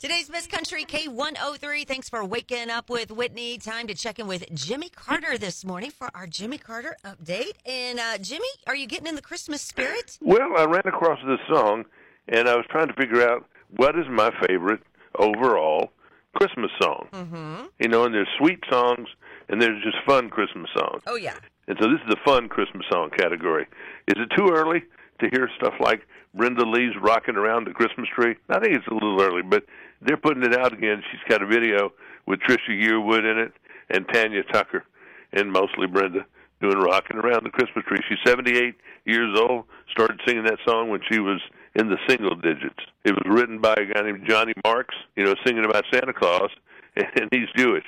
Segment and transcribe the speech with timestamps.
[0.00, 1.86] Today's Miss Country K103.
[1.86, 3.58] Thanks for waking up with Whitney.
[3.58, 7.52] Time to check in with Jimmy Carter this morning for our Jimmy Carter update.
[7.66, 10.16] And uh, Jimmy, are you getting in the Christmas spirit?
[10.22, 11.84] Well, I ran across this song,
[12.28, 13.44] and I was trying to figure out
[13.76, 14.80] what is my favorite
[15.18, 15.90] overall
[16.34, 17.08] Christmas song.
[17.12, 17.66] Mm-hmm.
[17.80, 19.06] You know, and there's sweet songs,
[19.50, 21.02] and there's just fun Christmas songs.
[21.06, 21.36] Oh yeah.
[21.68, 23.66] And so this is the fun Christmas song category.
[24.08, 24.82] Is it too early
[25.20, 28.36] to hear stuff like Brenda Lee's "Rocking Around the Christmas Tree"?
[28.48, 29.64] I think it's a little early, but
[30.02, 31.02] they're putting it out again.
[31.10, 31.92] She's got a video
[32.26, 33.52] with Trisha Yearwood in it
[33.90, 34.84] and Tanya Tucker,
[35.32, 36.26] and mostly Brenda
[36.60, 39.64] doing "Rocking Around the Christmas Tree." She's 78 years old.
[39.90, 41.40] Started singing that song when she was
[41.74, 42.78] in the single digits.
[43.04, 46.50] It was written by a guy named Johnny Marks, you know, singing about Santa Claus,
[46.96, 47.84] and he's Jewish.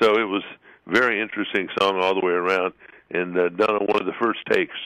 [0.00, 0.42] So it was
[0.86, 2.72] very interesting song all the way around,
[3.10, 4.76] and uh, done on one of the first takes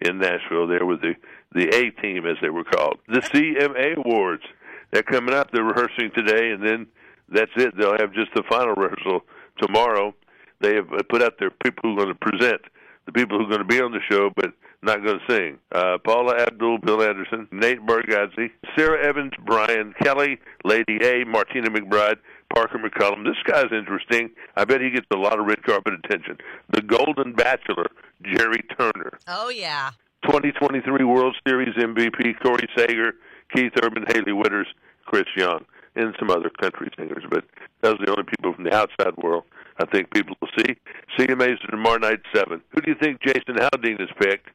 [0.00, 1.14] in Nashville there with the
[1.54, 2.98] the A team as they were called.
[3.08, 4.42] The CMA Awards.
[4.90, 5.50] They're coming up.
[5.52, 6.86] They're rehearsing today, and then
[7.28, 7.76] that's it.
[7.76, 9.20] They'll have just the final rehearsal
[9.60, 10.14] tomorrow.
[10.60, 12.62] They have put out their people who are going to present,
[13.06, 15.58] the people who are going to be on the show, but not going to sing.
[15.72, 22.16] Uh, Paula Abdul, Bill Anderson, Nate Bargatze, Sara Evans, Brian Kelley, Lady A, Martina McBride,
[22.54, 23.24] Parker McCollum.
[23.24, 24.30] This guy's interesting.
[24.56, 26.38] I bet he gets a lot of red carpet attention.
[26.70, 27.86] The Golden Bachelor,
[28.22, 29.18] Gerry Turner.
[29.26, 29.90] Oh yeah.
[30.24, 33.14] 2023 World Series MVP, Corey Seager,
[33.54, 34.66] Keith Urban, Hailey Whitters,
[35.08, 35.64] Chris Young,
[35.96, 37.24] and some other country singers.
[37.30, 37.44] But
[37.80, 39.44] those are the only people from the outside world
[39.80, 40.76] I think people will see.
[41.18, 42.60] CMA's tomorrow night 7.
[42.70, 44.48] Who do you think Jason Aldean has picked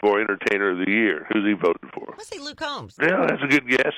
[0.00, 1.26] for Entertainer of the Year?
[1.32, 2.14] Who's he voted for?
[2.16, 2.96] Let's say Luke Combs.
[3.00, 3.92] Yeah, that's a good guess.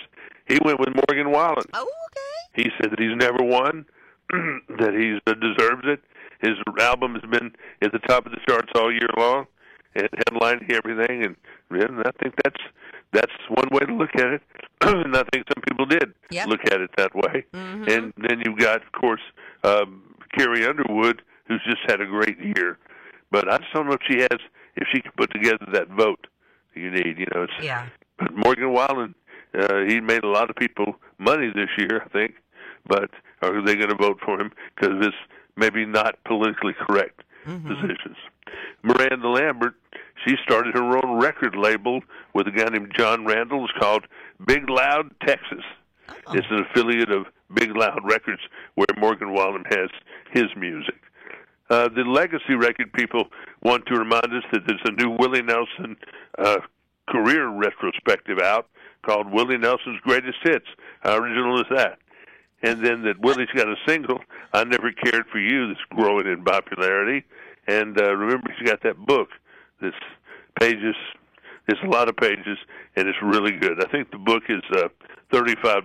[0.47, 1.65] He went with Morgan Wallen.
[1.73, 2.63] Oh, okay.
[2.63, 3.87] He said that he's never won,
[4.79, 6.01] that he uh, deserves it.
[6.41, 9.47] His album has been at the top of the charts all year long,
[9.95, 11.25] and headlining everything.
[11.25, 11.37] And,
[11.71, 12.61] and I think that's
[13.13, 14.43] that's one way to look at it.
[14.81, 16.49] and I think some people did Yep.
[16.49, 17.45] look at it that way.
[17.55, 17.89] Mhm.
[17.89, 19.21] And then you've got, of course,
[19.63, 20.03] um,
[20.37, 22.77] Carrie Underwood, who's just had a great year.
[23.31, 24.41] But I just don't know if she has,
[24.77, 26.27] if she can put together that vote
[26.75, 27.19] you need.
[27.19, 27.87] You know, it's Yeah.
[28.19, 29.15] but Morgan Wallen,
[29.57, 32.35] uh, he made a lot of people money this year, I think.
[32.87, 33.11] But
[33.43, 35.15] are they going to vote for him because of his
[35.57, 37.69] maybe not politically correct Mm-hmm.
[37.69, 38.17] positions?
[38.83, 39.75] Miranda Lambert,
[40.27, 42.01] she started her own record label
[42.35, 43.65] with a guy named Jon Randall.
[43.65, 44.07] It's called
[44.47, 45.65] Big Loud Texas.
[46.27, 46.35] Oh.
[46.35, 48.43] It's an affiliate of Big Loud Records
[48.75, 49.89] where Morgan Wallen has
[50.33, 50.97] his music.
[51.71, 53.29] Uh, the legacy record people
[53.63, 55.97] want to remind us that there's a new Willie Nelson
[56.39, 56.59] uh,
[57.09, 58.69] career retrospective out
[59.03, 60.67] called Willie Nelson's Greatest Hits.
[61.01, 61.99] How original is that?
[62.63, 64.21] And then that Willie's got a single,
[64.53, 67.25] I Never Cared for You, that's growing in popularity.
[67.67, 69.29] And uh, remember, he's got that book
[69.81, 69.95] that's
[70.61, 70.95] pages,
[71.69, 72.59] it's a lot of pages,
[72.97, 73.83] and it's really good.
[73.83, 74.89] I think the book is uh,
[75.33, 75.83] $35.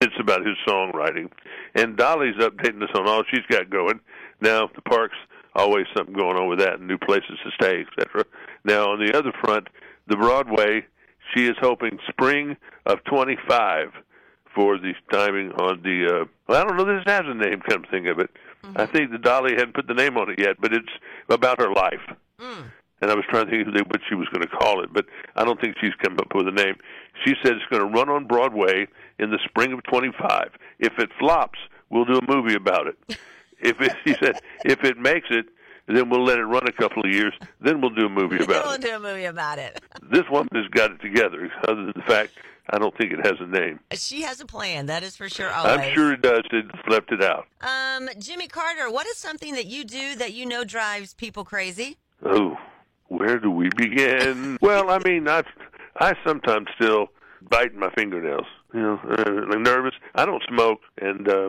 [0.00, 1.30] It's about his songwriting.
[1.74, 4.00] And Dolly's updating us on all she's got going.
[4.40, 5.16] Now, the park's
[5.54, 8.24] always something going on with that, and new places to stay, etc.
[8.64, 9.68] Now, on the other front,
[10.06, 10.84] the Broadway,
[11.34, 13.88] she is hoping spring of 25
[14.54, 16.22] for the timing on the.
[16.22, 16.84] Uh, well, I don't know.
[16.84, 17.60] This has a name.
[17.68, 18.30] Come think of it,
[18.76, 20.88] I think the Dolly hadn't put the name on it yet, but it's
[21.28, 22.00] about her life.
[22.40, 22.70] Mm.
[23.00, 25.06] And I was trying to think of what she was going to call it, but
[25.36, 26.76] I don't think she's come up with a name.
[27.24, 28.86] She said it's going to run on Broadway
[29.18, 30.50] in the spring of 25.
[30.78, 31.58] If it flops,
[31.90, 33.18] we'll do a movie about it.
[33.60, 35.46] If it, she said, if it makes it,
[35.86, 37.32] then we'll let it run a couple of years.
[37.60, 38.82] Then we'll do a movie about we'll it.
[38.82, 39.80] do a movie about it.
[40.10, 41.50] This woman has got it together.
[41.66, 42.32] Other than the fact,
[42.70, 43.80] I don't think it has a name.
[43.92, 44.86] She has a plan.
[44.86, 45.52] That is for sure.
[45.52, 45.78] Always.
[45.78, 46.42] I'm sure it does.
[46.50, 47.46] It left it out.
[47.60, 51.98] Um, Jimmy Carter, what is something that you do that you know drives people crazy?
[52.24, 52.56] Oh,
[53.08, 54.56] where do we begin?
[54.62, 55.42] well, I mean, I
[56.00, 57.08] I sometimes still
[57.50, 58.46] bite my fingernails.
[58.72, 59.94] You know, uh, I'm nervous.
[60.14, 61.48] I don't smoke, and uh,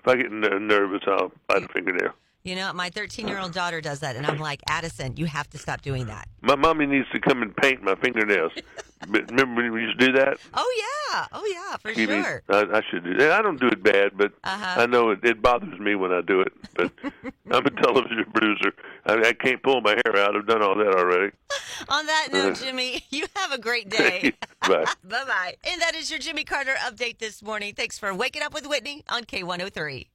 [0.00, 2.12] if I get nervous, I'll bite a fingernail.
[2.44, 5.50] You know, my 13 year old daughter does that, and I'm like, Addison, you have
[5.50, 6.28] to stop doing that.
[6.40, 8.52] My mommy needs to come and paint my fingernails.
[9.06, 10.38] remember when we used to do that?
[10.54, 10.74] Oh
[11.12, 12.42] yeah, oh yeah, for You sure.
[12.48, 13.32] I, I should do that.
[13.32, 14.80] I don't do it bad, but Uh-huh.
[14.82, 16.52] I know it, it bothers me when I do it.
[16.74, 16.90] But
[17.50, 18.72] I'm a television producer.
[19.06, 20.36] I, I can't pull my hair out.
[20.36, 21.32] I've done all that already.
[21.88, 24.32] On that note, Jimmy, you have a great day.
[24.62, 24.84] Bye.
[25.04, 25.54] bye bye.
[25.70, 27.74] And that is your Jimmy Carter update this morning.
[27.74, 30.08] Thanks for waking up with Whitney on K103.